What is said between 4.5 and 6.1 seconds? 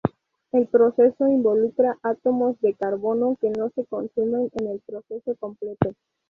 en el proceso completo.